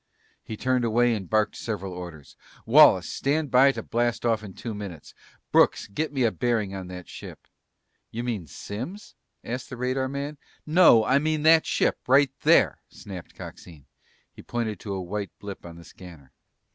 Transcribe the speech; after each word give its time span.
He 0.43 0.57
turned 0.57 0.83
away 0.83 1.13
and 1.13 1.29
barked 1.29 1.55
several 1.55 1.93
orders. 1.93 2.35
"Wallace, 2.65 3.07
stand 3.07 3.51
by 3.51 3.71
to 3.73 3.83
blast 3.83 4.25
off 4.25 4.43
in 4.43 4.55
two 4.55 4.73
minutes! 4.73 5.13
Brooks, 5.51 5.85
get 5.85 6.11
me 6.11 6.23
a 6.23 6.31
bearing 6.31 6.73
on 6.73 6.87
that 6.87 7.07
ship." 7.07 7.47
"You 8.09 8.23
mean 8.23 8.47
Simms?" 8.47 9.13
asked 9.43 9.69
the 9.69 9.77
radarman. 9.77 10.39
"No! 10.65 11.05
I 11.05 11.19
mean 11.19 11.43
that 11.43 11.67
ship, 11.67 11.99
right 12.07 12.31
there," 12.41 12.79
snapped 12.89 13.35
Coxine. 13.35 13.85
He 14.33 14.41
pointed 14.41 14.79
to 14.79 14.93
a 14.95 15.01
white 15.03 15.29
blip 15.37 15.67
on 15.67 15.75
the 15.75 15.83
scanner. 15.85 16.31